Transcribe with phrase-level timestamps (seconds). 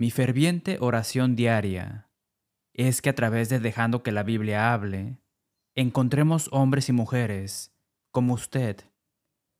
[0.00, 2.08] Mi ferviente oración diaria
[2.72, 5.18] es que a través de dejando que la Biblia hable,
[5.74, 7.74] encontremos hombres y mujeres
[8.10, 8.78] como usted,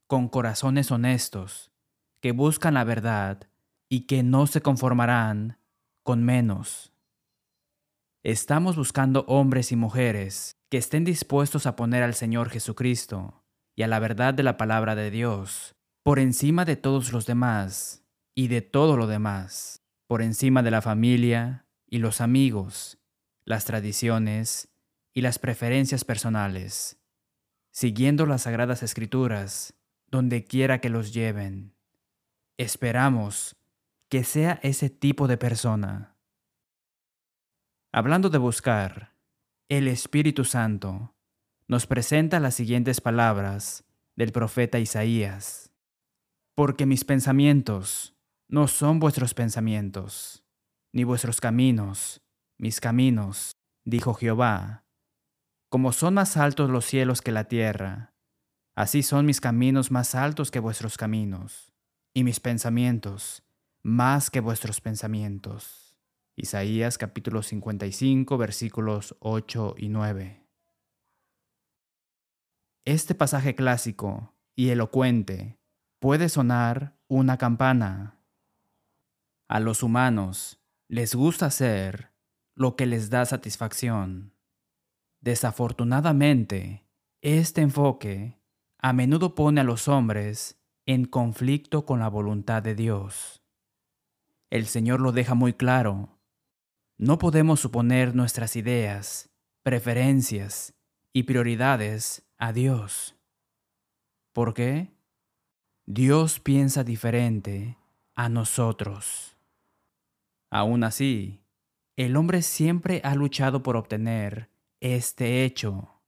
[0.06, 1.72] con corazones honestos,
[2.22, 3.50] que buscan la verdad
[3.90, 5.58] y que no se conformarán
[6.02, 6.94] con menos.
[8.22, 13.44] Estamos buscando hombres y mujeres que estén dispuestos a poner al Señor Jesucristo
[13.76, 18.06] y a la verdad de la palabra de Dios por encima de todos los demás
[18.34, 19.80] y de todo lo demás,
[20.10, 22.98] por encima de la familia y los amigos,
[23.44, 24.68] las tradiciones
[25.14, 26.98] y las preferencias personales,
[27.70, 29.74] siguiendo las sagradas escrituras
[30.08, 31.76] donde quiera que los lleven.
[32.56, 33.54] Esperamos
[34.08, 36.16] que sea ese tipo de persona
[37.92, 39.14] Hablando de buscar,
[39.68, 41.14] el Espíritu Santo
[41.68, 43.84] nos presenta las siguientes palabras
[44.16, 45.72] del profeta Isaías.
[46.56, 48.16] Porque mis pensamientos
[48.50, 50.44] no son vuestros pensamientos,
[50.92, 52.20] ni vuestros caminos,
[52.58, 53.52] mis caminos,
[53.84, 54.84] dijo Jehová.
[55.68, 58.12] Como son más altos los cielos que la tierra,
[58.74, 61.72] así son mis caminos más altos que vuestros caminos,
[62.12, 63.44] y mis pensamientos
[63.84, 65.96] más que vuestros pensamientos.
[66.34, 70.44] Isaías capítulo 55 versículos 8 y 9.
[72.84, 75.60] Este pasaje clásico y elocuente
[76.00, 78.19] puede sonar una campana.
[79.50, 82.12] A los humanos les gusta hacer
[82.54, 84.32] lo que les da satisfacción.
[85.20, 86.86] Desafortunadamente,
[87.20, 88.40] este enfoque
[88.78, 93.42] a menudo pone a los hombres en conflicto con la voluntad de Dios.
[94.50, 96.20] El Señor lo deja muy claro
[97.02, 99.30] no podemos suponer nuestras ideas,
[99.62, 100.74] preferencias
[101.14, 103.16] y prioridades a Dios.
[104.34, 104.92] ¿Por qué?
[105.86, 107.78] Dios piensa diferente
[108.14, 109.34] a nosotros.
[110.50, 111.44] Aún así,
[111.96, 116.00] el hombre siempre ha luchado por obtener este hecho,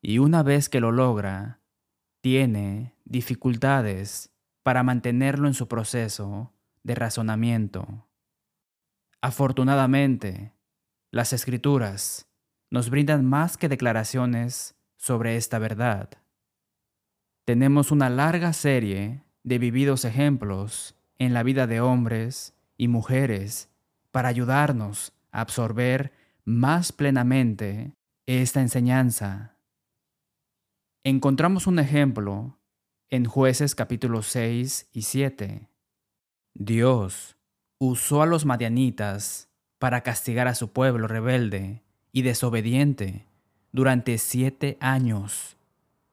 [0.00, 1.60] y una vez que lo logra,
[2.20, 6.52] tiene dificultades para mantenerlo en su proceso
[6.82, 8.06] de razonamiento.
[9.20, 10.52] Afortunadamente,
[11.10, 12.28] las escrituras
[12.70, 16.10] nos brindan más que declaraciones sobre esta verdad.
[17.44, 23.68] Tenemos una larga serie de vividos ejemplos en la vida de hombres y mujeres
[24.10, 26.12] para ayudarnos a absorber
[26.44, 27.92] más plenamente
[28.24, 29.56] esta enseñanza.
[31.04, 32.58] Encontramos un ejemplo
[33.10, 35.68] en jueces capítulos 6 y 7.
[36.54, 37.36] Dios
[37.78, 43.26] usó a los madianitas para castigar a su pueblo rebelde y desobediente
[43.72, 45.56] durante siete años,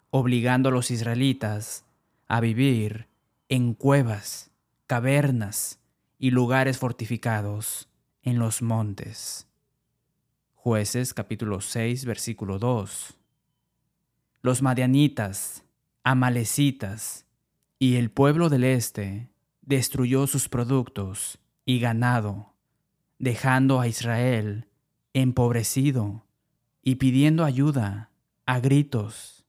[0.09, 1.85] obligando a los israelitas
[2.27, 3.07] a vivir
[3.49, 4.51] en cuevas,
[4.87, 5.79] cavernas
[6.17, 7.89] y lugares fortificados
[8.21, 9.47] en los montes.
[10.53, 13.17] Jueces capítulo 6 versículo 2.
[14.41, 15.63] Los madianitas,
[16.03, 17.25] amalecitas
[17.79, 19.29] y el pueblo del este
[19.61, 22.53] destruyó sus productos y ganado,
[23.19, 24.67] dejando a Israel
[25.13, 26.25] empobrecido
[26.83, 28.11] y pidiendo ayuda
[28.45, 29.45] a gritos.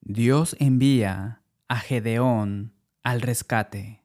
[0.00, 4.03] Dios envía a Gedeón al rescate.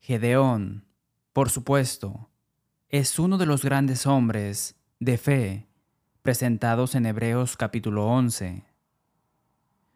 [0.00, 0.86] Gedeón,
[1.34, 2.30] por supuesto,
[2.88, 5.66] es uno de los grandes hombres de fe
[6.22, 8.64] presentados en Hebreos capítulo 11.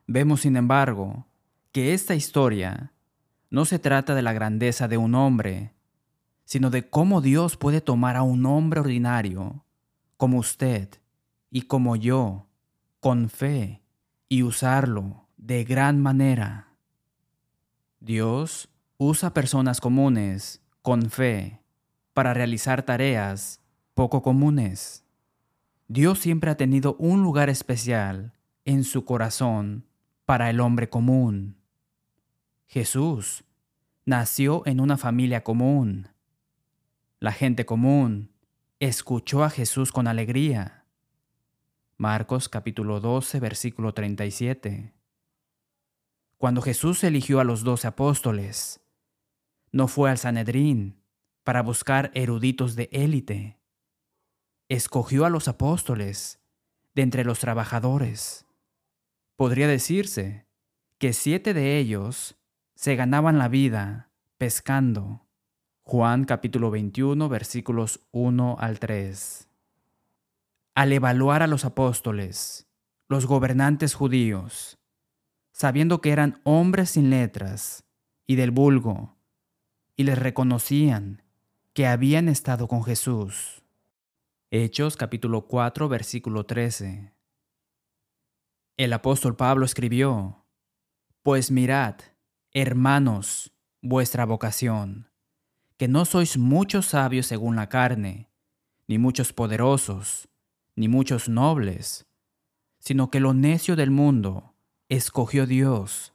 [0.07, 1.27] Vemos, sin embargo,
[1.73, 2.93] que esta historia
[3.49, 5.73] no se trata de la grandeza de un hombre,
[6.45, 9.65] sino de cómo Dios puede tomar a un hombre ordinario,
[10.19, 10.91] como usted
[11.51, 12.47] y como yo,
[13.01, 13.81] con fe,
[14.29, 16.75] y usarlo de gran manera.
[18.01, 18.69] Dios
[19.07, 21.61] usa personas comunes, con fe,
[22.13, 23.61] para realizar tareas
[23.95, 25.05] poco comunes.
[25.89, 28.33] Dios siempre ha tenido un lugar especial
[28.65, 29.87] en su corazón
[30.25, 31.57] para el hombre común.
[32.67, 33.45] Jesús
[34.07, 36.09] nació en una familia común.
[37.21, 38.31] La gente común
[38.81, 40.85] escuchó a Jesús con alegría.
[41.97, 44.93] Marcos capítulo 12 versículo 37.
[46.39, 48.84] Cuando Jesús eligió a los doce apóstoles,
[49.75, 51.03] no fue al Sanedrín
[51.43, 53.59] para buscar eruditos de élite.
[54.69, 56.41] Escogió a los apóstoles
[56.95, 58.47] de entre los trabajadores.
[59.35, 60.47] Podría decirse
[60.99, 62.37] que siete de ellos
[62.77, 65.27] se ganaban la vida pescando.
[65.83, 69.49] Juan capítulo 21 versículos 1 al 3.
[70.77, 72.69] Al evaluar a los apóstoles,
[73.09, 74.79] los gobernantes judíos,
[75.53, 77.85] sabiendo que eran hombres sin letras
[78.25, 79.14] y del vulgo,
[79.97, 81.23] y les reconocían
[81.73, 83.63] que habían estado con Jesús.
[84.51, 87.13] Hechos capítulo 4 versículo 13.
[88.77, 90.45] El apóstol Pablo escribió,
[91.23, 91.97] Pues mirad,
[92.53, 93.53] hermanos,
[93.83, 95.11] vuestra vocación,
[95.77, 98.31] que no sois muchos sabios según la carne,
[98.89, 100.29] ni muchos poderosos,
[100.77, 102.07] ni muchos nobles,
[102.79, 104.55] sino que lo necio del mundo
[104.89, 106.13] escogió Dios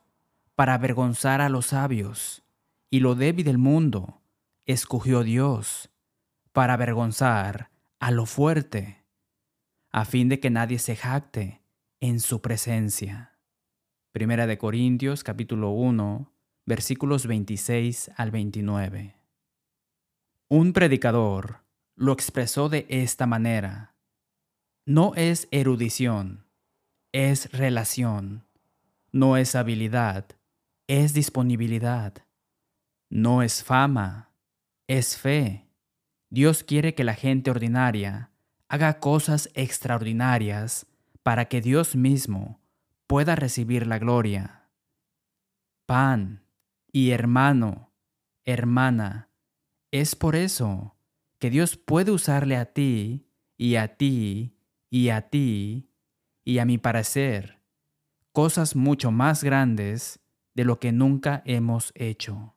[0.56, 2.44] para avergonzar a los sabios,
[2.90, 4.22] y lo débil del mundo
[4.66, 5.90] escogió Dios
[6.52, 9.06] para avergonzar a lo fuerte,
[9.92, 11.62] a fin de que nadie se jacte
[12.00, 13.40] en su presencia.
[14.12, 16.32] Primera de Corintios capítulo 1,
[16.66, 19.16] versículos 26 al 29.
[20.50, 21.64] Un predicador
[21.96, 23.96] lo expresó de esta manera.
[24.86, 26.46] No es erudición,
[27.12, 28.46] es relación.
[29.12, 30.26] No es habilidad,
[30.88, 32.26] es disponibilidad.
[33.10, 34.32] No es fama,
[34.88, 35.68] es fe.
[36.30, 38.32] Dios quiere que la gente ordinaria
[38.68, 40.86] haga cosas extraordinarias
[41.24, 42.62] para que Dios mismo
[43.08, 44.70] pueda recibir la gloria.
[45.88, 46.44] Pan
[46.92, 47.92] y hermano,
[48.46, 49.30] hermana,
[49.90, 50.96] es por eso
[51.40, 53.28] que Dios puede usarle a ti
[53.58, 54.56] y a ti
[54.92, 55.90] y a ti
[56.46, 57.60] y a mi parecer
[58.32, 60.20] cosas mucho más grandes
[60.54, 62.56] de lo que nunca hemos hecho.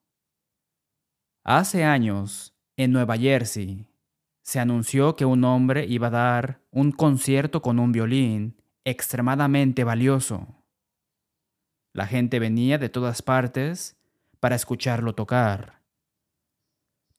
[1.44, 3.88] Hace años, en Nueva Jersey,
[4.42, 10.62] se anunció que un hombre iba a dar un concierto con un violín extremadamente valioso.
[11.92, 13.96] La gente venía de todas partes
[14.38, 15.82] para escucharlo tocar.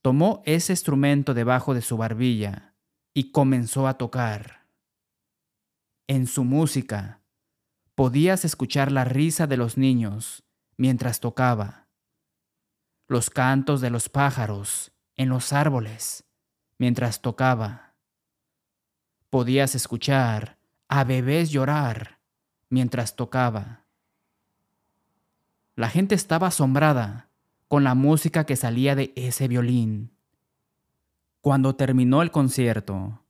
[0.02, 2.76] Tomó ese instrumento debajo de su barbilla
[3.14, 4.68] y comenzó a tocar.
[6.08, 7.22] En su música
[7.96, 10.44] podías escuchar la risa de los niños
[10.78, 11.83] mientras tocaba,
[13.14, 16.26] los cantos de los pájaros en los árboles
[16.78, 17.94] mientras tocaba.
[19.30, 20.58] Podías escuchar
[20.88, 22.20] a bebés llorar
[22.70, 23.86] mientras tocaba.
[25.76, 27.30] La gente estaba asombrada
[27.68, 30.18] con la música que salía de ese violín.
[31.40, 33.24] Cuando terminó el concierto,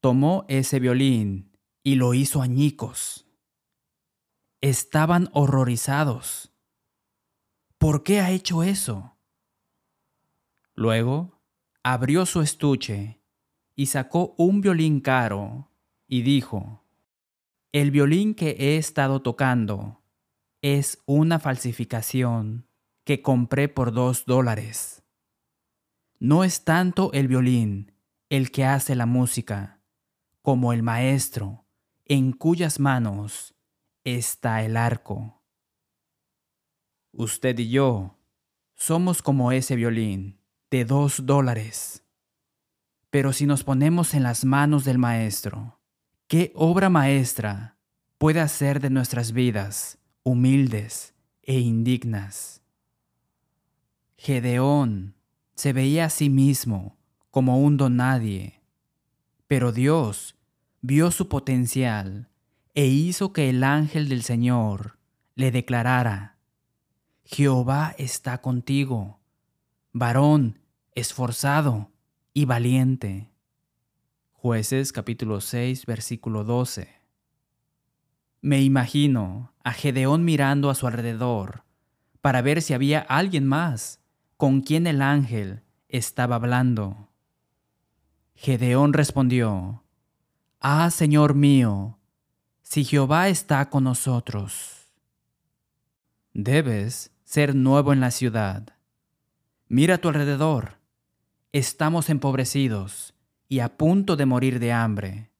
[0.00, 3.26] tomó ese violín y lo hizo añicos.
[4.60, 6.47] Estaban horrorizados.
[7.78, 9.16] ¿Por qué ha hecho eso?
[10.74, 11.40] Luego
[11.84, 13.20] abrió su estuche
[13.76, 15.70] y sacó un violín caro
[16.08, 16.82] y dijo,
[17.70, 20.02] El violín que he estado tocando
[20.60, 22.66] es una falsificación
[23.04, 25.04] que compré por dos dólares.
[26.18, 27.92] No es tanto el violín
[28.28, 29.80] el que hace la música,
[30.42, 31.64] como el maestro,
[32.06, 33.54] en cuyas manos
[34.02, 35.37] está el arco.
[37.12, 38.18] Usted y yo
[38.74, 40.38] somos como ese violín
[40.70, 42.04] de dos dólares.
[43.10, 45.80] Pero si nos ponemos en las manos del maestro,
[46.26, 47.76] ¿qué obra maestra
[48.18, 52.62] puede hacer de nuestras vidas humildes e indignas?
[54.16, 55.14] Gedeón
[55.54, 56.98] se veía a sí mismo
[57.30, 58.60] como un donadie,
[59.46, 60.36] pero Dios
[60.82, 62.28] vio su potencial
[62.74, 64.98] e hizo que el ángel del Señor
[65.34, 66.37] le declarara,
[67.30, 69.20] Jehová está contigo,
[69.92, 70.60] varón
[70.94, 71.92] esforzado
[72.32, 73.30] y valiente.
[74.32, 76.88] Jueces capítulo 6 versículo 12.
[78.40, 81.64] Me imagino a Gedeón mirando a su alrededor
[82.22, 84.00] para ver si había alguien más
[84.38, 87.10] con quien el ángel estaba hablando.
[88.36, 89.84] Gedeón respondió,
[90.60, 91.98] Ah, Señor mío,
[92.62, 94.90] si Jehová está con nosotros.
[96.32, 98.74] Debes ser nuevo en la ciudad.
[99.68, 100.78] Mira a tu alrededor.
[101.52, 103.12] Estamos empobrecidos
[103.50, 105.30] y a punto de morir de hambre.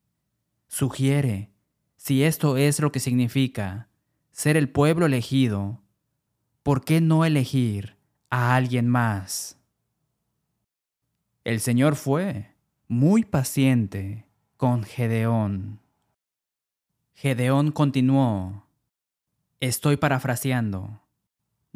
[0.67, 1.51] Sugiere,
[1.97, 3.89] si esto es lo que significa
[4.33, 5.81] ser el pueblo elegido,
[6.63, 7.97] ¿por qué no elegir
[8.29, 9.59] a alguien más.
[11.43, 12.55] El Señor fue
[12.87, 14.27] muy paciente
[14.59, 15.81] con Gedeón.
[17.15, 18.67] Gedeón continuó,
[19.59, 21.01] estoy parafraseando,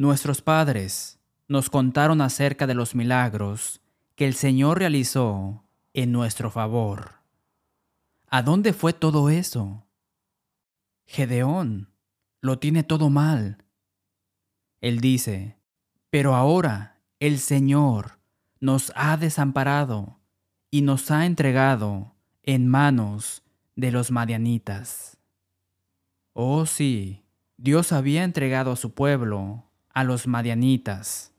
[0.02, 3.80] nuestros padres nos contaron acerca de los milagros
[4.16, 5.62] que el Señor realizó
[5.94, 7.20] en nuestro favor.
[8.26, 9.86] ¿A dónde fue todo eso?
[11.06, 11.88] Gedeón
[12.40, 13.64] lo tiene todo mal.
[14.80, 15.56] Él dice,
[16.10, 18.18] pero ahora el Señor
[18.58, 20.18] nos ha desamparado
[20.68, 23.44] y nos ha entregado en manos
[23.76, 25.16] de los madianitas.
[26.32, 27.22] Oh sí,
[27.56, 31.32] Dios había entregado a su pueblo a los madianitas,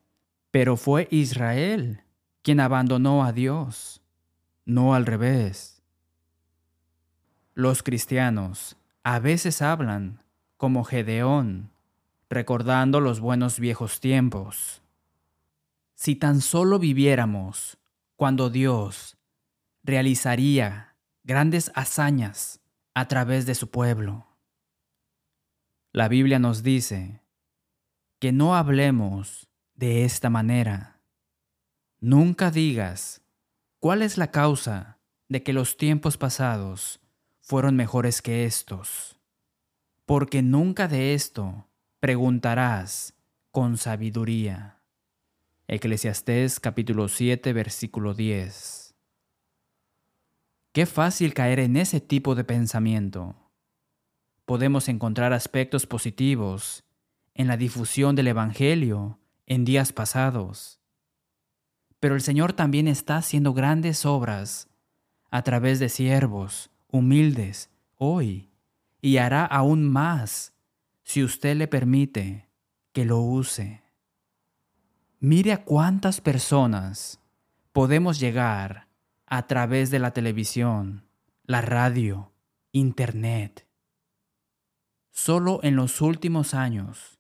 [0.52, 2.04] pero fue Israel
[2.42, 4.02] quien abandonó a Dios,
[4.66, 5.82] no al revés.
[7.54, 10.24] Los cristianos a veces hablan
[10.58, 11.72] como Gedeón,
[12.30, 14.82] recordando los buenos viejos tiempos.
[15.96, 17.78] Si tan solo viviéramos
[18.16, 19.18] cuando Dios
[19.84, 22.62] realizaría grandes hazañas
[22.94, 24.28] a través de su pueblo.
[25.92, 27.23] La Biblia nos dice
[28.24, 31.02] que no hablemos de esta manera.
[32.00, 33.22] Nunca digas
[33.80, 37.02] cuál es la causa de que los tiempos pasados
[37.42, 39.20] fueron mejores que estos,
[40.06, 41.68] porque nunca de esto
[42.00, 43.14] preguntarás
[43.52, 44.82] con sabiduría.
[45.68, 48.96] Eclesiastés capítulo 7 versículo 10.
[50.72, 53.36] Qué fácil caer en ese tipo de pensamiento.
[54.46, 56.86] Podemos encontrar aspectos positivos
[57.36, 60.80] en la difusión del Evangelio en días pasados.
[62.00, 64.70] Pero el Señor también está haciendo grandes obras
[65.32, 68.52] a través de siervos humildes hoy
[69.02, 70.54] y hará aún más
[71.04, 72.50] si usted le permite
[72.92, 73.84] que lo use.
[75.20, 77.20] Mire a cuántas personas
[77.72, 78.88] podemos llegar
[79.26, 81.08] a través de la televisión,
[81.46, 82.32] la radio,
[82.72, 83.68] internet.
[85.12, 87.13] Solo en los últimos años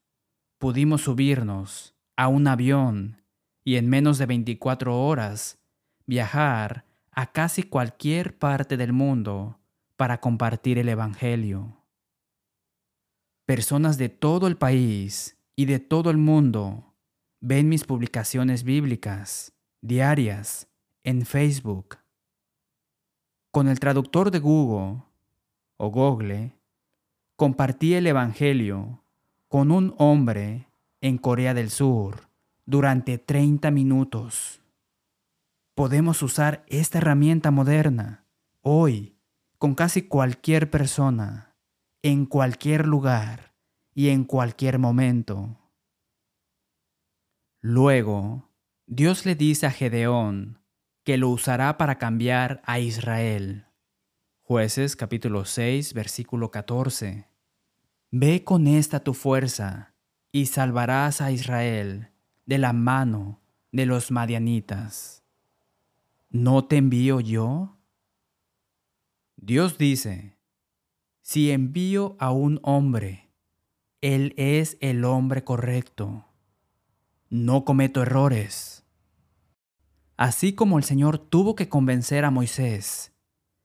[0.64, 3.22] pudimos subirnos a un avión
[3.66, 5.60] y en menos de 24 horas
[6.06, 9.60] viajar a casi cualquier parte del mundo
[9.98, 11.84] para compartir el Evangelio.
[13.46, 16.96] Personas de todo el país y de todo el mundo
[17.42, 19.52] ven mis publicaciones bíblicas
[19.82, 20.70] diarias
[21.04, 21.98] en Facebook.
[23.52, 25.04] Con el traductor de Google
[25.76, 26.58] o Google,
[27.36, 29.03] compartí el Evangelio
[29.54, 30.68] con un hombre
[31.00, 32.28] en Corea del Sur
[32.66, 34.64] durante 30 minutos.
[35.76, 38.26] Podemos usar esta herramienta moderna
[38.62, 39.16] hoy
[39.60, 41.56] con casi cualquier persona,
[42.02, 43.54] en cualquier lugar
[43.94, 45.60] y en cualquier momento.
[47.62, 48.50] Luego,
[48.88, 50.64] Dios le dice a Gedeón
[51.04, 53.68] que lo usará para cambiar a Israel.
[54.42, 57.33] Jueces capítulo 6 versículo 14.
[58.16, 59.96] Ve con esta tu fuerza
[60.32, 62.12] y salvarás a Israel
[62.46, 63.42] de la mano
[63.72, 65.24] de los madianitas.
[66.30, 67.76] ¿No te envío yo?
[69.36, 70.38] Dios dice,
[71.22, 73.32] si envío a un hombre,
[74.02, 76.28] él es el hombre correcto
[77.34, 78.86] no cometo errores.
[80.18, 83.12] Así como el Señor tuvo que convencer a Moisés,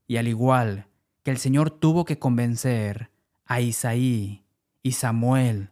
[0.06, 0.86] y al igual
[1.22, 3.10] que el Señor tuvo que convencer
[3.48, 4.44] a Isaí
[4.82, 5.70] y Samuel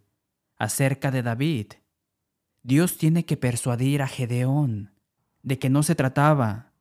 [0.56, 1.74] acerca de David,
[2.62, 4.90] Dios tiene que persuadir a Gedeón
[5.42, 6.72] de que no se trataba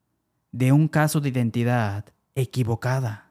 [0.51, 3.29] de un caso de identidad equivocada.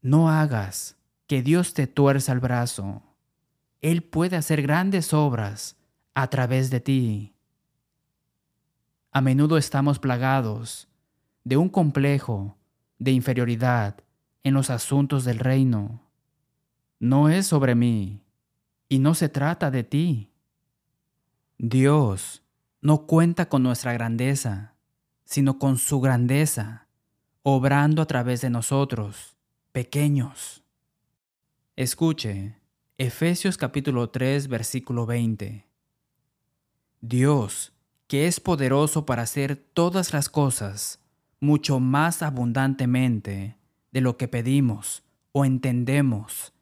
[0.00, 3.02] No hagas que Dios te tuerza el brazo.
[3.82, 5.76] Él puede hacer grandes obras
[6.14, 7.34] a través de ti.
[9.12, 10.88] A menudo estamos plagados
[11.44, 12.56] de un complejo
[12.98, 13.96] de inferioridad
[14.46, 16.00] en los asuntos del reino.
[17.00, 18.22] No es sobre mí
[18.88, 20.30] y no se trata de ti.
[21.58, 22.44] Dios
[22.80, 24.76] no cuenta con nuestra grandeza,
[25.24, 26.86] sino con su grandeza,
[27.42, 29.36] obrando a través de nosotros,
[29.72, 30.62] pequeños.
[31.74, 32.54] Escuche,
[32.98, 35.66] Efesios capítulo 3, versículo 20.
[37.00, 37.72] Dios,
[38.06, 41.00] que es poderoso para hacer todas las cosas
[41.40, 43.56] mucho más abundantemente
[43.96, 46.52] de lo que pedimos o entendemos,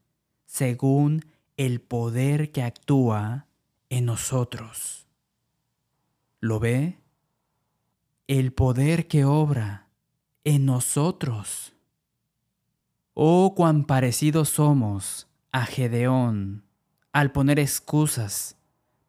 [0.47, 1.27] según
[1.57, 3.49] el poder que actúa
[3.89, 5.09] en nosotros.
[6.39, 7.01] ¿Lo ve?
[8.29, 9.89] El poder que obra
[10.45, 11.73] en nosotros.
[13.15, 16.63] Oh, cuán parecidos somos a Gedeón
[17.11, 18.57] al poner excusas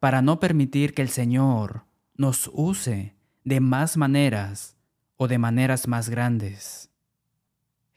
[0.00, 1.84] para no permitir que el Señor
[2.16, 3.14] nos use
[3.44, 4.76] de más maneras
[5.14, 6.90] o de maneras más grandes.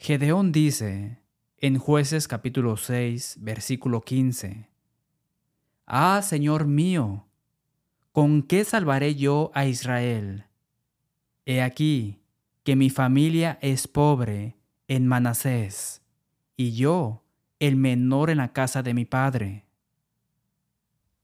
[0.02, 1.20] Gedeón dice
[1.58, 4.70] en jueces capítulo 6 versículo 15,
[5.86, 7.28] Ah, Señor mío,
[8.14, 10.46] ¿con qué salvaré yo a Israel?
[11.46, 12.22] He aquí
[12.64, 14.56] que mi familia es pobre
[14.88, 16.02] en Manasés,
[16.56, 17.26] y yo
[17.60, 19.66] el menor en la casa de mi padre.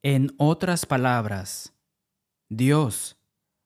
[0.03, 1.73] En otras palabras,
[2.49, 3.17] Dios,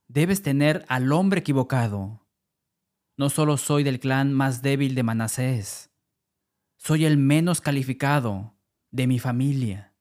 [0.07, 2.21] debes tener al hombre equivocado.
[3.19, 5.89] No solo soy del clan más débil de Manasés,
[6.77, 8.55] soy el menos calificado
[8.91, 9.93] de mi familia.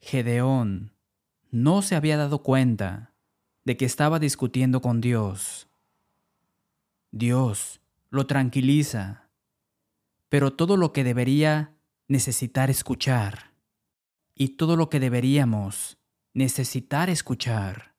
[0.00, 0.94] Gedeón
[1.50, 3.16] no se había dado cuenta
[3.64, 5.68] de que estaba discutiendo con Dios.
[7.10, 7.80] Dios
[8.10, 9.28] lo tranquiliza,
[10.28, 11.74] pero todo lo que debería
[12.06, 13.54] necesitar escuchar
[14.36, 15.98] y todo lo que deberíamos
[16.32, 17.96] necesitar escuchar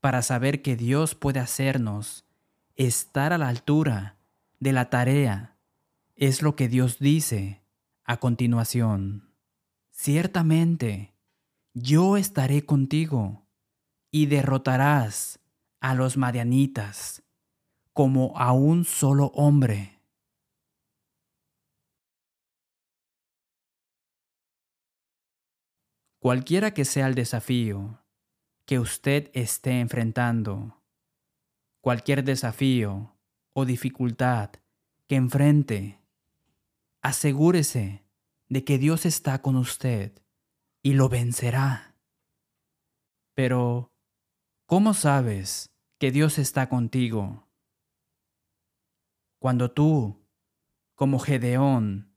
[0.00, 2.25] para saber que Dios puede hacernos
[2.76, 4.18] estar a la altura
[4.60, 5.56] de la tarea
[6.14, 7.62] es lo que Dios dice
[8.04, 9.34] a continuación.
[9.90, 11.14] Ciertamente,
[11.74, 13.46] yo estaré contigo
[14.10, 15.40] y derrotarás
[15.80, 17.22] a los madianitas
[17.92, 20.00] como a un solo hombre.
[26.18, 28.00] Cualquiera que sea el desafío
[28.64, 30.75] que usted esté enfrentando,
[31.86, 33.14] cualquier desafío
[33.52, 34.50] o dificultad
[35.06, 36.00] que enfrente,
[37.00, 38.02] asegúrese
[38.48, 40.10] de que Dios está con usted
[40.82, 41.94] y lo vencerá.
[43.34, 43.92] Pero,
[44.64, 47.46] ¿cómo sabes que Dios está contigo?
[49.38, 50.26] Cuando tú,
[50.96, 52.16] como Gedeón,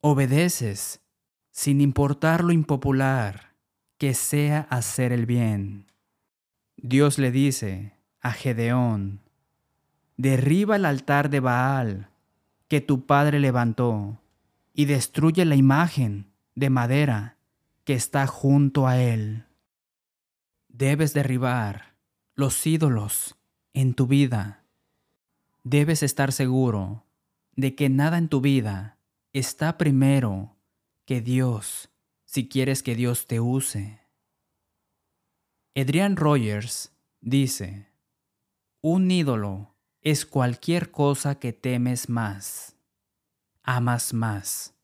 [0.00, 1.02] obedeces
[1.50, 3.58] sin importar lo impopular
[3.98, 5.92] que sea hacer el bien.
[6.78, 9.20] Dios le dice a Gedeón,
[10.16, 12.08] derriba el altar de Baal
[12.68, 14.20] que tu padre levantó
[14.72, 17.36] y destruye la imagen de madera
[17.84, 19.44] que está junto a él.
[20.68, 21.96] Debes derribar
[22.34, 23.36] los ídolos
[23.74, 24.64] en tu vida.
[25.64, 27.04] Debes estar seguro
[27.54, 28.96] de que nada en tu vida
[29.32, 30.56] está primero
[31.04, 31.90] que Dios
[32.24, 34.00] si quieres que Dios te use.
[35.74, 37.91] Adrian Rogers dice,
[38.84, 42.76] un ídolo es cualquier cosa que temes más,
[43.62, 44.74] amas más,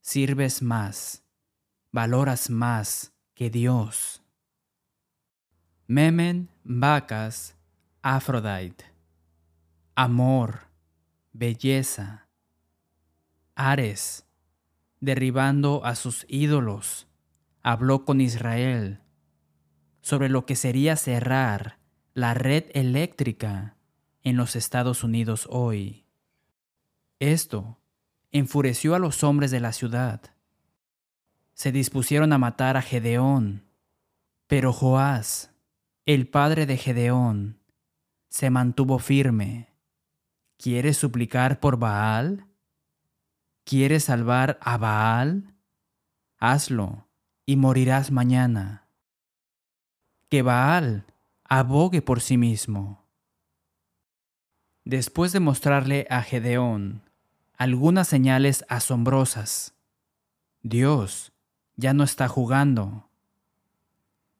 [0.00, 1.22] sirves más,
[1.92, 4.20] valoras más que Dios.
[5.86, 7.54] Memen, vacas,
[8.02, 8.84] Aphrodite,
[9.94, 10.62] amor,
[11.32, 12.26] belleza,
[13.54, 14.26] Ares,
[14.98, 17.06] derribando a sus ídolos,
[17.62, 19.00] habló con Israel
[20.00, 21.79] sobre lo que sería cerrar
[22.20, 23.76] la red eléctrica
[24.22, 26.04] en los Estados Unidos hoy.
[27.18, 27.78] Esto
[28.30, 30.20] enfureció a los hombres de la ciudad.
[31.54, 33.64] Se dispusieron a matar a Gedeón,
[34.46, 35.52] pero Joás,
[36.04, 37.58] el padre de Gedeón,
[38.28, 39.72] se mantuvo firme.
[40.58, 42.46] ¿Quieres suplicar por Baal?
[43.64, 45.54] ¿Quieres salvar a Baal?
[46.38, 47.08] Hazlo
[47.46, 48.88] y morirás mañana.
[50.28, 51.06] Que Baal
[51.50, 53.04] abogue por sí mismo.
[54.84, 57.02] Después de mostrarle a Gedeón
[57.56, 59.74] algunas señales asombrosas,
[60.62, 61.32] Dios
[61.74, 63.10] ya no está jugando.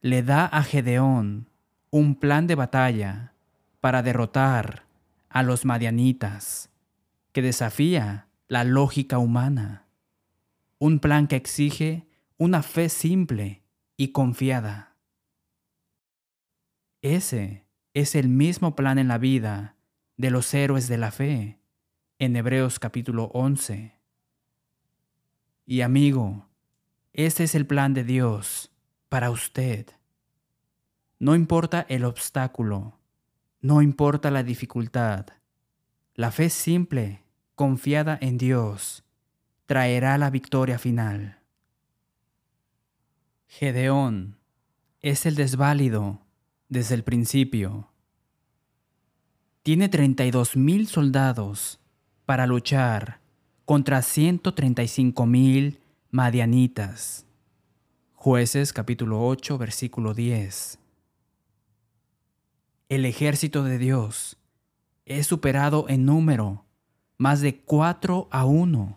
[0.01, 1.51] Le da a Gedeón
[1.91, 3.35] un plan de batalla
[3.81, 4.85] para derrotar
[5.29, 6.71] a los madianitas,
[7.33, 9.87] que desafía la lógica humana.
[10.79, 12.07] Un plan que exige
[12.39, 13.65] una fe simple
[13.97, 14.90] y confiada.
[17.03, 19.77] Ese es el mismo plan en la vida
[20.19, 21.59] de los héroes de la fe
[22.19, 23.99] en Hebreos capítulo 11.
[25.65, 26.47] Y amigo,
[27.15, 28.71] ese es el plan de Dios
[29.09, 29.87] para usted.
[31.19, 32.99] No importa el obstáculo,
[33.63, 35.27] no importa la dificultad,
[36.15, 39.05] la fe simple confiada en Dios,
[39.65, 41.39] traerá la victoria final.
[43.47, 44.37] Gedeón
[45.01, 46.27] es el desválido
[46.71, 47.91] desde el principio.
[49.63, 51.81] Tiene 32 mil soldados
[52.25, 53.21] para luchar
[53.67, 55.81] contra 135 mil
[56.11, 57.27] madianitas.
[58.15, 60.79] Jueces capítulo 8 versículo 10.
[62.89, 64.39] El ejército de Dios
[65.05, 66.65] es superado en número
[67.19, 68.97] más de 4 a 1.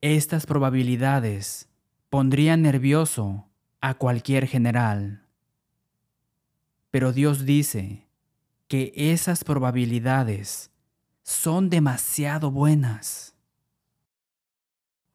[0.00, 1.68] Estas probabilidades
[2.08, 3.46] pondrían nervioso
[3.80, 5.23] a cualquier general.
[6.94, 8.06] Pero Dios dice
[8.68, 10.70] que esas probabilidades
[11.24, 13.34] son demasiado buenas.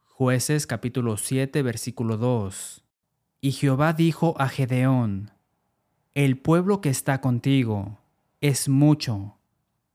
[0.04, 2.84] Jueces capítulo 7 versículo 2.
[3.39, 5.32] Y Jehová dijo a Gedeón,
[6.13, 7.98] El pueblo que está contigo
[8.42, 9.38] es mucho,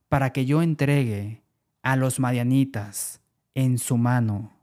[0.09, 1.43] para que yo entregue
[1.83, 3.21] a los madianitas
[3.55, 4.55] en su mano.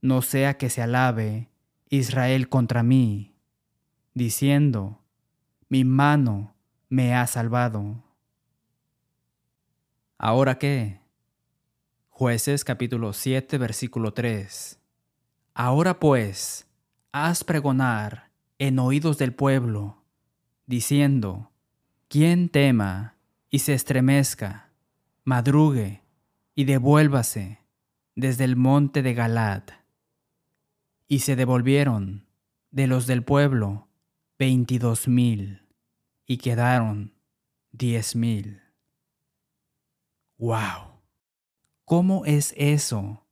[0.00, 1.48] No sea que se alabe
[1.88, 3.34] Israel contra mí,
[4.14, 5.00] diciendo,
[5.68, 6.54] mi mano
[6.88, 8.04] me ha salvado.
[10.16, 11.00] ¿Ahora qué?
[12.08, 14.78] Jueces capítulo 7 versículo 3.
[15.54, 16.68] Ahora pues,
[17.12, 20.02] haz pregonar en oídos del pueblo,
[20.66, 21.50] diciendo,
[22.08, 23.16] ¿quién tema
[23.50, 24.70] y se estremezca,
[25.24, 26.02] madrugue
[26.54, 27.58] y devuélvase
[28.14, 29.64] desde el monte de Galad?
[31.08, 32.26] Y se devolvieron
[32.70, 33.85] de los del pueblo
[34.38, 35.62] veintidós mil,
[36.26, 37.14] y quedaron
[37.72, 38.60] diez mil.
[40.36, 41.00] ¡Wow!
[41.86, 43.26] ¿Cómo es eso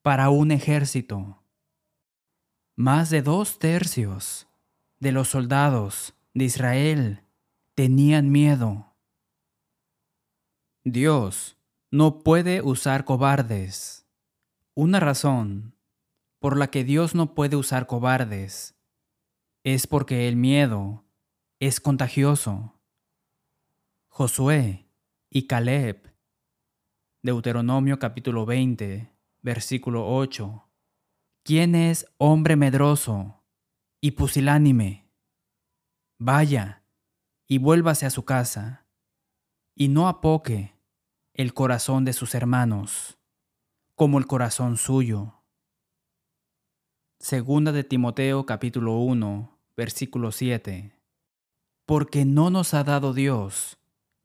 [0.00, 1.42] para un ejército?
[2.74, 4.48] Más de dos tercios
[4.98, 7.24] de los soldados de Israel
[7.74, 8.94] tenían miedo.
[10.84, 11.58] Dios
[11.90, 14.06] no puede usar cobardes.
[14.74, 15.74] Una razón
[16.38, 18.75] por la que Dios no puede usar cobardes
[19.66, 21.04] es porque el miedo
[21.58, 22.80] es contagioso.
[24.06, 24.88] Josué
[25.28, 26.14] y Caleb,
[27.20, 29.10] Deuteronomio capítulo 20,
[29.42, 30.70] versículo 8.
[31.42, 33.42] ¿Quién es hombre medroso
[34.00, 35.10] y pusilánime?
[36.16, 36.84] Vaya
[37.48, 38.86] y vuélvase a su casa,
[39.74, 40.76] y no apoque
[41.34, 43.18] el corazón de sus hermanos,
[43.96, 45.42] como el corazón suyo.
[47.18, 50.92] Segunda de Timoteo capítulo 1, versículo 7.
[51.84, 53.78] Porque no nos ha dado Dios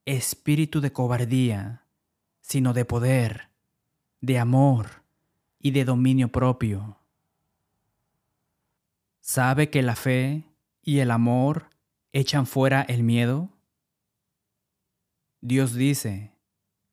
[0.05, 1.85] espíritu de cobardía,
[2.41, 3.49] sino de poder,
[4.19, 5.03] de amor
[5.59, 6.97] y de dominio propio.
[9.19, 10.43] ¿Sabe que la fe
[10.81, 11.69] y el amor
[12.13, 13.49] echan fuera el miedo?
[15.41, 16.31] Dios dice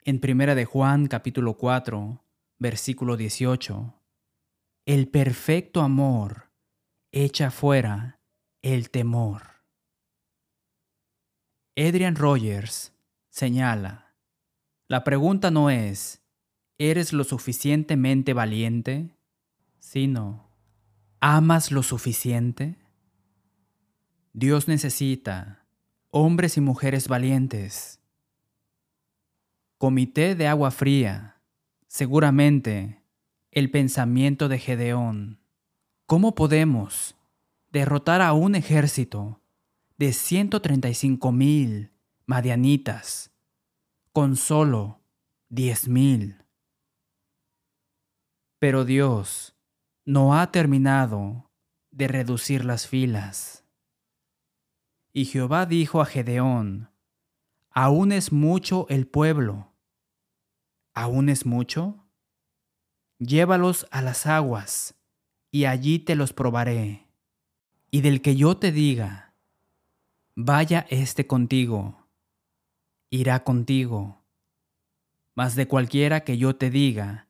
[0.04, 2.22] en Primera de Juan capítulo 4,
[2.58, 3.94] versículo 18,
[4.86, 6.50] el perfecto amor
[7.12, 8.17] echa fuera
[8.62, 9.42] el temor.
[11.76, 12.92] Adrian Rogers
[13.30, 14.14] señala,
[14.88, 16.22] la pregunta no es,
[16.78, 19.18] ¿eres lo suficientemente valiente?
[19.78, 20.50] sino,
[21.20, 22.76] ¿amas lo suficiente?
[24.34, 25.64] Dios necesita
[26.10, 28.00] hombres y mujeres valientes.
[29.78, 31.40] Comité de agua fría,
[31.86, 33.02] seguramente
[33.50, 35.40] el pensamiento de Gedeón.
[36.04, 37.17] ¿Cómo podemos
[37.70, 39.42] derrotar a un ejército
[39.98, 41.92] de 135 mil
[42.24, 43.32] madianitas
[44.12, 45.02] con solo
[45.50, 46.44] 10 mil.
[48.58, 49.56] Pero Dios
[50.04, 51.50] no ha terminado
[51.90, 53.64] de reducir las filas.
[55.12, 56.90] Y Jehová dijo a Gedeón,
[57.70, 59.74] ¿aún es mucho el pueblo?
[60.94, 62.06] ¿Aún es mucho?
[63.18, 64.94] Llévalos a las aguas,
[65.50, 67.07] y allí te los probaré
[67.90, 69.34] y del que yo te diga,
[70.34, 72.06] vaya éste contigo,
[73.10, 74.24] irá contigo.
[75.34, 77.28] Mas de cualquiera que yo te diga,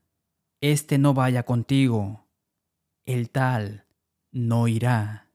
[0.61, 2.27] éste no vaya contigo,
[3.07, 3.87] el tal
[4.33, 5.31] no irá.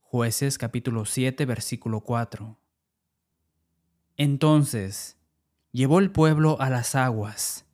[0.00, 2.58] Jueces capítulo 7 versículo 4.
[4.16, 5.16] Entonces
[5.70, 7.64] llevó el pueblo a las aguas,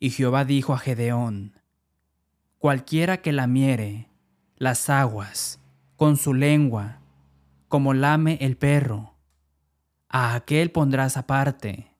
[0.00, 1.60] y Jehová dijo a Gedeón,
[2.58, 4.08] Cualquiera que lamiere
[4.56, 5.60] las aguas,
[5.98, 7.00] con su lengua,
[7.66, 9.16] como lame el perro.
[10.08, 11.92] A aquel pondrás aparte.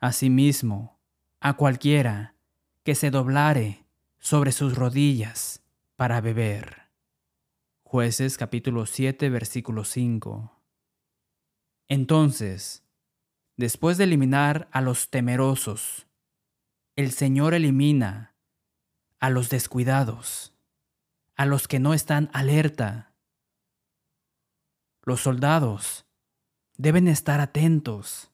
[0.00, 0.98] Asimismo,
[1.38, 2.36] a cualquiera
[2.82, 3.84] que se doblare
[4.18, 5.62] sobre sus rodillas
[5.94, 6.88] para beber.
[7.82, 10.58] Jueces capítulo 7 versículo 5.
[11.88, 12.82] Entonces,
[13.58, 16.06] después de eliminar a los temerosos,
[16.96, 18.36] el Señor elimina
[19.20, 20.51] a los descuidados
[21.36, 23.14] a los que no están alerta.
[25.02, 26.06] Los soldados
[26.76, 28.30] deben estar atentos,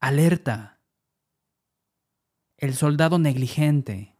[0.00, 0.80] alerta.
[2.56, 4.16] El soldado negligente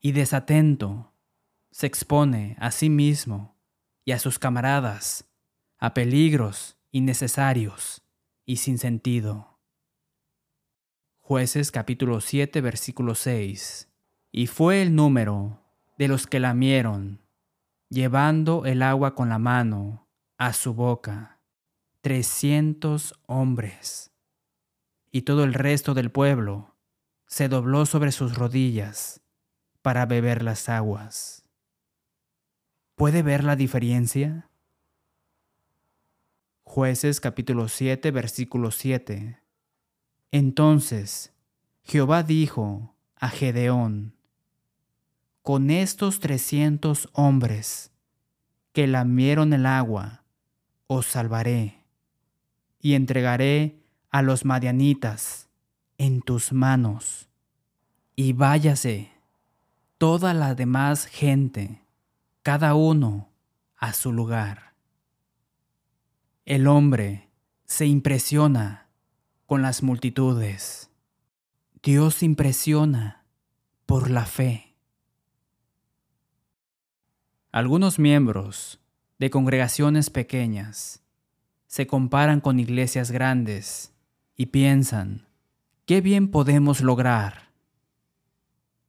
[0.00, 1.14] y desatento
[1.70, 3.56] se expone a sí mismo
[4.04, 5.28] y a sus camaradas
[5.78, 8.02] a peligros innecesarios
[8.44, 9.58] y sin sentido.
[11.20, 13.88] Jueces capítulo 7 versículo 6.
[14.30, 15.60] Y fue el número
[15.98, 17.21] de los que lamieron
[17.92, 21.40] llevando el agua con la mano a su boca,
[22.00, 24.10] trescientos hombres.
[25.10, 26.74] Y todo el resto del pueblo
[27.26, 29.20] se dobló sobre sus rodillas
[29.82, 31.44] para beber las aguas.
[32.94, 34.48] ¿Puede ver la diferencia?
[36.62, 39.38] Jueces capítulo 7 versículo 7.
[40.30, 41.34] Entonces
[41.82, 44.16] Jehová dijo a Gedeón,
[45.42, 47.90] con estos trescientos hombres
[48.72, 50.22] que lamieron el agua,
[50.86, 51.82] os salvaré,
[52.80, 55.48] y entregaré a los madianitas
[55.98, 57.28] en tus manos,
[58.14, 59.10] y váyase
[59.98, 61.82] toda la demás gente,
[62.42, 63.28] cada uno
[63.76, 64.74] a su lugar.
[66.44, 67.28] El hombre
[67.64, 68.88] se impresiona
[69.46, 70.90] con las multitudes.
[71.82, 73.24] Dios impresiona
[73.86, 74.71] por la fe.
[77.54, 78.80] Algunos miembros
[79.18, 81.02] de congregaciones pequeñas
[81.66, 83.92] se comparan con iglesias grandes
[84.34, 85.26] y piensan,
[85.84, 87.50] ¿qué bien podemos lograr?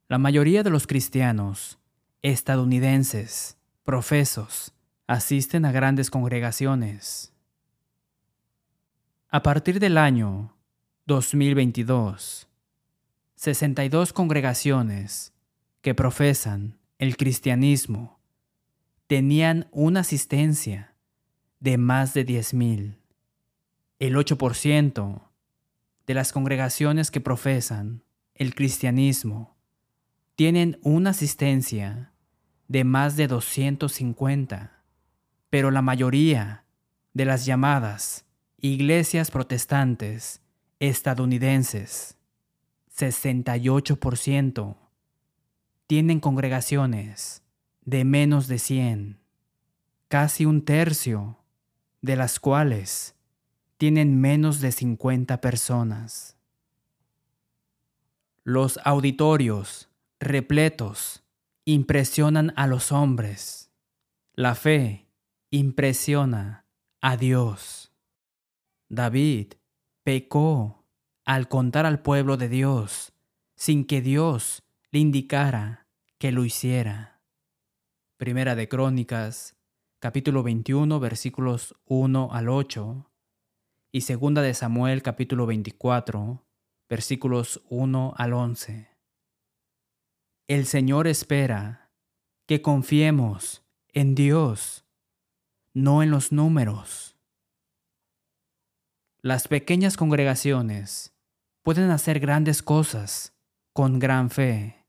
[0.08, 1.78] La mayoría de los cristianos
[2.22, 4.72] estadounidenses, profesos,
[5.06, 7.34] asisten a grandes congregaciones.
[9.28, 10.56] A partir del año
[11.04, 12.48] 2022,
[13.34, 15.34] 62 congregaciones
[15.82, 18.13] que profesan el cristianismo
[19.06, 20.94] tenían una asistencia
[21.60, 22.96] de más de 10.000.
[23.98, 25.22] El 8%
[26.06, 28.02] de las congregaciones que profesan
[28.34, 29.56] el cristianismo
[30.36, 32.12] tienen una asistencia
[32.66, 34.82] de más de 250,
[35.50, 36.64] pero la mayoría
[37.12, 38.24] de las llamadas
[38.58, 40.40] iglesias protestantes
[40.80, 42.16] estadounidenses,
[42.96, 44.76] 68%,
[45.86, 47.43] tienen congregaciones
[47.84, 49.20] de menos de 100,
[50.08, 51.38] casi un tercio
[52.00, 53.14] de las cuales
[53.76, 56.36] tienen menos de 50 personas.
[58.42, 59.88] Los auditorios
[60.20, 61.22] repletos
[61.64, 63.70] impresionan a los hombres.
[64.34, 65.06] La fe
[65.50, 66.64] impresiona
[67.00, 67.92] a Dios.
[68.88, 69.54] David
[70.02, 70.84] pecó
[71.24, 73.12] al contar al pueblo de Dios
[73.56, 75.86] sin que Dios le indicara
[76.18, 77.13] que lo hiciera.
[78.16, 79.56] Primera de Crónicas,
[79.98, 83.10] capítulo 21, versículos 1 al 8,
[83.90, 86.46] y Segunda de Samuel, capítulo 24,
[86.88, 88.88] versículos 1 al 11.
[90.46, 91.90] El Señor espera
[92.46, 94.86] que confiemos en Dios,
[95.72, 97.16] no en los números.
[99.22, 101.18] Las pequeñas congregaciones
[101.64, 103.36] pueden hacer grandes cosas
[103.72, 104.86] con gran fe.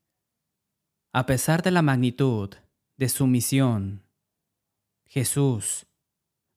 [1.12, 2.54] A pesar de la magnitud
[2.98, 4.04] de su misión,
[5.06, 5.86] Jesús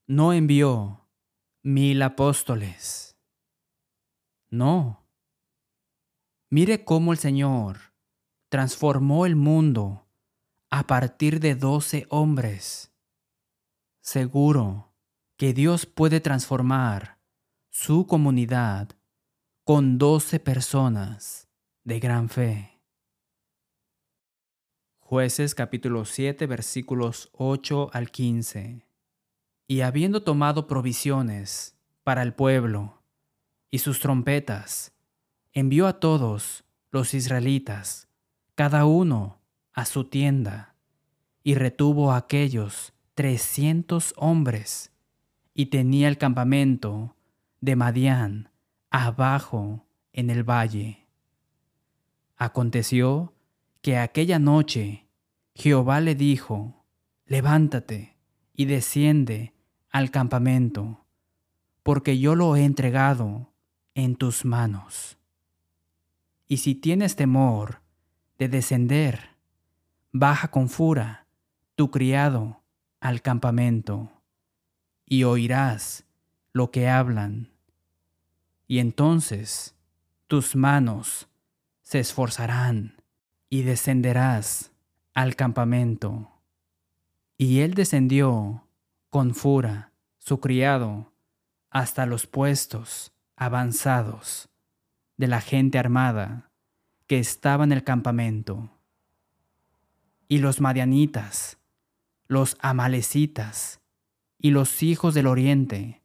[0.07, 1.09] no envió
[1.63, 3.17] mil apóstoles.
[4.51, 5.07] No.
[6.51, 7.79] Mire cómo el Señor
[8.49, 10.07] transformó el mundo
[10.71, 12.93] a partir de doce hombres.
[14.01, 14.95] Seguro
[15.37, 17.19] que Dios puede transformar
[17.71, 18.89] su comunidad
[19.65, 21.49] con doce personas
[21.85, 22.78] de gran fe.
[25.11, 28.85] Jueces capítulo 7 versículos 8 al 15.
[29.67, 33.01] Y habiendo tomado provisiones para el pueblo
[33.71, 34.93] y sus trompetas,
[35.55, 38.07] envió a todos los israelitas
[38.55, 39.39] cada uno
[39.73, 40.75] a su tienda,
[41.43, 44.93] y retuvo a aquellos trescientos hombres,
[45.55, 47.17] y tenía el campamento
[47.63, 48.51] de Madián
[48.91, 51.07] abajo en el valle.
[52.37, 53.33] Aconteció
[53.81, 55.09] que aquella noche
[55.55, 56.85] Jehová le dijo,
[57.27, 58.17] levántate
[58.55, 59.55] y desciende
[59.91, 61.05] al campamento,
[61.83, 63.53] porque yo lo he entregado
[63.95, 65.19] en tus manos.
[66.47, 67.81] Y si tienes temor
[68.39, 69.31] de descender,
[70.13, 71.27] baja con fura
[71.75, 72.63] tu criado
[73.01, 74.13] al campamento,
[75.05, 76.05] y oirás
[76.53, 77.51] lo que hablan.
[78.67, 79.75] Y entonces
[80.27, 81.29] tus manos
[81.83, 82.98] se esforzarán
[83.51, 84.73] y descenderás
[85.15, 86.31] al campamento.
[87.37, 88.65] Y él descendió
[89.11, 91.13] con fura, su criado,
[91.71, 94.49] hasta los puestos avanzados
[95.17, 96.51] de la gente armada
[97.07, 98.71] que estaba en el campamento.
[100.29, 101.59] Y los madianitas,
[102.27, 103.81] los amalecitas
[104.39, 106.03] y los hijos del oriente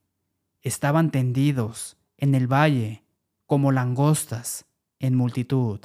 [0.61, 3.03] estaban tendidos en el valle
[3.45, 4.65] como langostas
[4.99, 5.81] en multitud.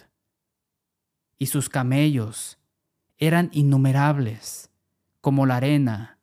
[1.39, 2.59] Y sus camellos
[3.17, 4.71] eran innumerables
[5.21, 6.19] como la arena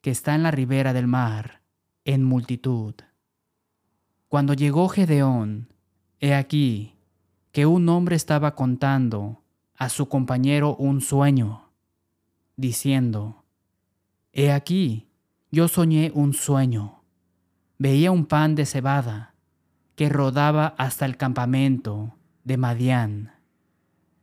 [0.00, 1.62] que está en la ribera del mar
[2.04, 2.94] en multitud.
[4.28, 5.72] Cuando llegó Gedeón,
[6.20, 6.96] he aquí,
[7.52, 9.42] que un hombre estaba contando
[9.74, 11.70] a su compañero un sueño,
[12.56, 13.44] diciendo,
[14.32, 15.08] He aquí,
[15.50, 17.02] yo soñé un sueño.
[17.78, 19.34] Veía un pan de cebada
[19.96, 23.32] que rodaba hasta el campamento de Madián,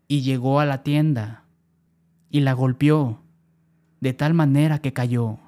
[0.07, 1.45] y llegó a la tienda,
[2.29, 3.21] y la golpeó
[4.01, 5.39] de tal manera que cayó,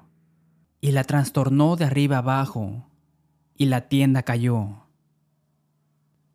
[0.80, 2.86] y la trastornó de arriba abajo,
[3.54, 4.86] y la tienda cayó.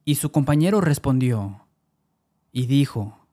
[0.05, 1.65] Y su compañero respondió
[2.51, 3.27] y dijo,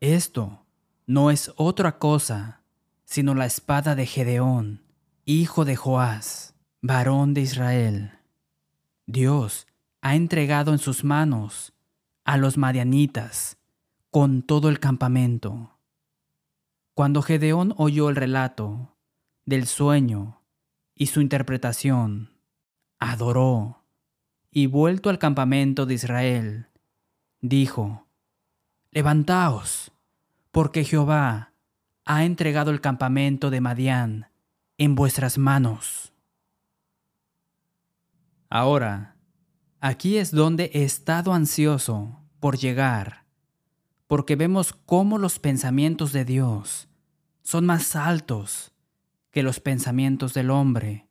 [0.00, 0.66] Esto
[1.06, 2.62] no es otra cosa
[3.04, 4.84] sino la espada de Gedeón,
[5.26, 6.54] hijo de Joás.
[6.80, 8.12] varón de Israel,
[9.06, 9.66] Dios
[10.00, 11.74] ha entregado en sus manos
[12.24, 13.58] a los madianitas
[14.12, 15.78] con todo el campamento.
[16.92, 18.94] Cuando Gedeón oyó el relato
[19.46, 20.42] del sueño
[20.94, 22.28] y su interpretación,
[22.98, 23.84] adoró
[24.50, 26.66] y vuelto al campamento de Israel,
[27.40, 28.06] dijo,
[28.90, 29.92] Levantaos,
[30.50, 31.54] porque Jehová
[32.04, 34.28] ha entregado el campamento de Madián
[34.76, 36.12] en vuestras manos.
[38.50, 39.16] Ahora,
[39.80, 43.21] aquí es donde he estado ansioso por llegar,
[44.12, 46.86] porque vemos cómo los pensamientos de Dios
[47.40, 48.74] son más altos
[49.30, 51.08] que los pensamientos del hombre,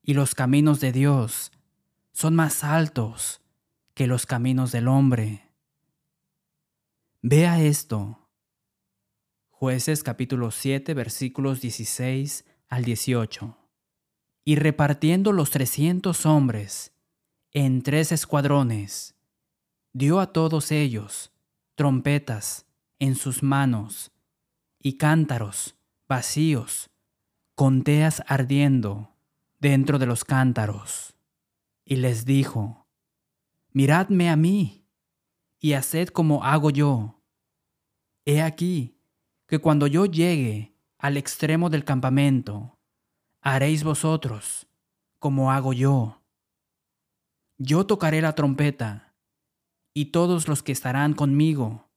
[0.00, 1.50] y los caminos de Dios
[2.12, 3.40] son más altos
[3.94, 5.50] que los caminos del hombre.
[7.20, 8.28] Vea esto.
[9.50, 13.58] Jueces capítulo 7 versículos 16 al 18
[14.44, 16.92] y repartiendo los trescientos hombres
[17.50, 19.16] en tres escuadrones,
[19.92, 21.32] dio a todos ellos
[21.76, 22.66] trompetas
[22.98, 24.10] en sus manos
[24.80, 25.76] y cántaros
[26.08, 26.90] vacíos,
[27.54, 29.14] con teas ardiendo
[29.60, 31.14] dentro de los cántaros.
[31.84, 32.86] Y les dijo,
[33.72, 34.86] Miradme a mí
[35.60, 37.22] y haced como hago yo.
[38.24, 38.98] He aquí
[39.46, 42.78] que cuando yo llegue al extremo del campamento,
[43.40, 44.66] haréis vosotros
[45.18, 46.22] como hago yo.
[47.58, 49.05] Yo tocaré la trompeta,
[49.96, 51.88] y todos los que estarán conmigo,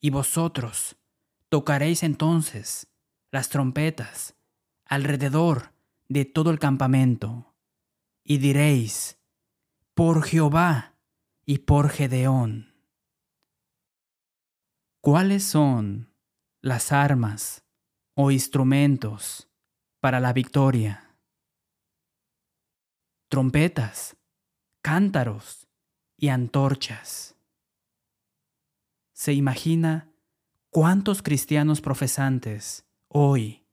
[0.00, 0.96] y vosotros
[1.50, 2.86] tocaréis entonces
[3.30, 4.38] las trompetas
[4.86, 5.74] alrededor
[6.08, 7.54] de todo el campamento,
[8.24, 9.18] y diréis,
[9.92, 10.94] por Jehová
[11.44, 12.74] y por Gedeón.
[15.02, 16.10] ¿Cuáles son
[16.62, 17.66] las armas
[18.14, 19.50] o instrumentos
[20.00, 21.18] para la victoria.
[23.28, 24.16] Trompetas,
[24.80, 25.65] cántaros
[26.16, 27.34] y antorchas.
[29.12, 30.10] ¿Se imagina
[30.70, 33.64] cuántos cristianos profesantes hoy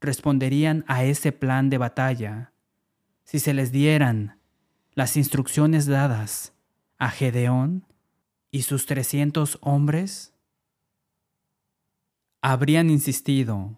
[0.00, 2.52] responderían a ese plan de batalla
[3.24, 4.38] si se les dieran
[4.92, 6.54] las instrucciones dadas
[6.96, 7.86] a Gedeón
[8.50, 10.32] y sus trescientos hombres?
[12.40, 13.76] Habrían insistido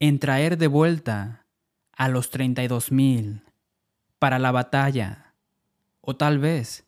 [0.00, 1.46] en traer de vuelta
[1.92, 3.44] a los 32 mil
[4.18, 5.34] para la batalla,
[6.00, 6.87] o tal vez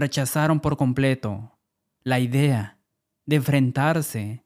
[0.00, 1.58] rechazaron por completo
[2.02, 2.78] la idea
[3.26, 4.44] de enfrentarse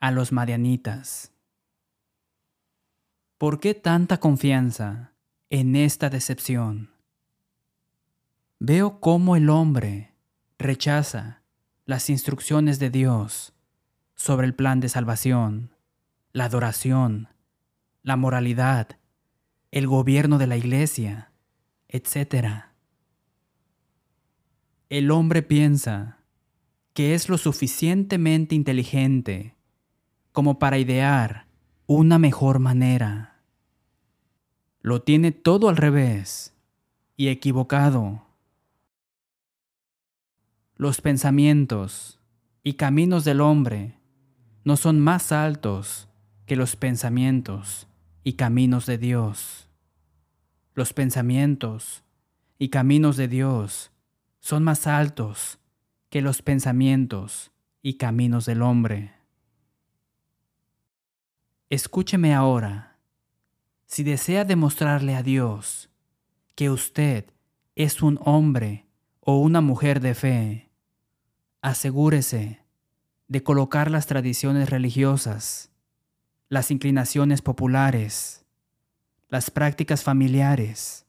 [0.00, 1.32] a los madianitas.
[3.38, 5.12] ¿Por qué tanta confianza
[5.50, 6.90] en esta decepción?
[8.58, 10.14] Veo cómo el hombre
[10.58, 11.42] rechaza
[11.84, 13.54] las instrucciones de Dios
[14.14, 15.74] sobre el plan de salvación,
[16.32, 17.28] la adoración,
[18.02, 18.98] la moralidad,
[19.70, 21.32] el gobierno de la iglesia,
[21.88, 22.75] etc.
[24.88, 26.18] El hombre piensa
[26.92, 29.56] que es lo suficientemente inteligente
[30.30, 31.48] como para idear
[31.86, 33.40] una mejor manera.
[34.80, 36.54] Lo tiene todo al revés
[37.16, 38.26] y equivocado.
[40.76, 42.20] Los pensamientos
[42.62, 43.98] y caminos del hombre
[44.62, 46.06] no son más altos
[46.46, 47.88] que los pensamientos
[48.22, 49.68] y caminos de Dios.
[50.74, 52.04] Los pensamientos
[52.56, 53.90] y caminos de Dios
[54.46, 55.58] son más altos
[56.08, 57.50] que los pensamientos
[57.82, 59.12] y caminos del hombre.
[61.68, 62.96] Escúcheme ahora.
[63.86, 65.90] Si desea demostrarle a Dios
[66.54, 67.24] que usted
[67.74, 68.86] es un hombre
[69.18, 70.70] o una mujer de fe,
[71.60, 72.60] asegúrese
[73.26, 75.72] de colocar las tradiciones religiosas
[76.48, 78.44] las inclinaciones populares,
[79.28, 81.04] las prácticas familiares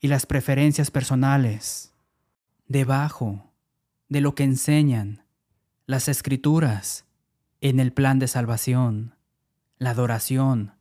[0.00, 1.92] y las preferencias personales,
[2.68, 3.52] debajo
[4.08, 5.24] de lo que enseñan
[5.86, 7.04] las escrituras
[7.60, 9.14] en el plan de salvación,
[9.78, 10.74] la adoración,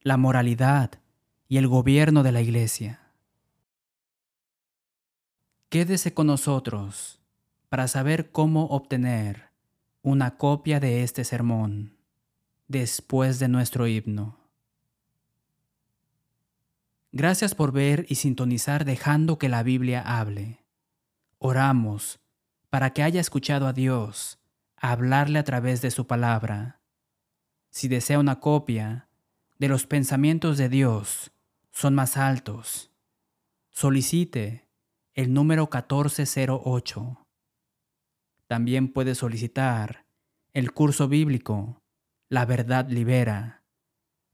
[0.00, 0.90] la moralidad
[1.48, 3.00] y el gobierno de la iglesia.
[5.68, 7.20] Quédese con nosotros
[7.68, 9.50] para saber cómo obtener
[10.02, 11.96] una copia de este sermón
[12.68, 14.38] después de nuestro himno.
[17.12, 20.61] Gracias por ver y sintonizar dejando que la Biblia hable.
[21.44, 22.20] Oramos
[22.70, 24.38] para que haya escuchado a Dios
[24.76, 26.80] hablarle a través de su palabra.
[27.68, 29.08] Si desea una copia
[29.58, 31.32] de los pensamientos de Dios
[31.72, 32.92] son más altos,
[33.70, 34.68] solicite
[35.14, 37.26] el número 1408.
[38.46, 40.06] También puede solicitar
[40.52, 41.82] el curso bíblico
[42.28, 43.64] la verdad libera,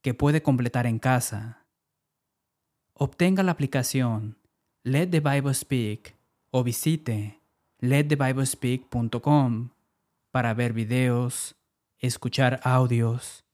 [0.03, 1.65] que puede completar en casa.
[2.93, 4.37] Obtenga la aplicación
[4.83, 6.18] Let the Bible Speak
[6.51, 7.41] o visite
[7.81, 9.71] letthebiblespeak.com
[10.31, 11.57] para ver videos,
[11.99, 13.45] escuchar audios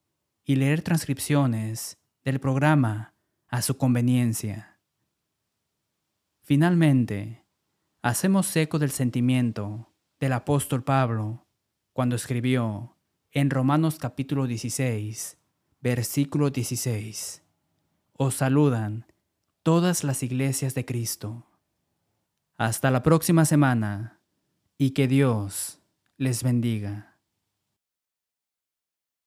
[0.43, 3.13] y leer transcripciones del programa
[3.47, 4.79] a su conveniencia.
[6.41, 7.43] Finalmente,
[8.01, 9.89] hacemos eco del sentimiento
[10.19, 11.45] del apóstol Pablo
[11.93, 12.95] cuando escribió
[13.31, 15.37] en Romanos capítulo 16,
[15.81, 17.43] versículo 16,
[18.13, 19.05] Os saludan
[19.63, 21.45] todas las iglesias de Cristo.
[22.57, 24.21] Hasta la próxima semana
[24.77, 25.81] y que Dios
[26.17, 27.14] les bendiga.